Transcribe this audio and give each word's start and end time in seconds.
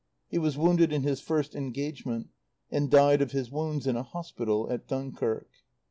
He 0.29 0.39
was 0.39 0.57
wounded 0.57 0.91
in 0.91 1.03
his 1.03 1.21
first 1.21 1.53
engagement, 1.55 2.29
and 2.71 2.89
died 2.89 3.21
of 3.21 3.33
his 3.33 3.51
wounds 3.51 3.85
in 3.85 3.95
a 3.95 4.01
hospital 4.01 4.67
at 4.71 4.87
Dunkirk. 4.87 5.47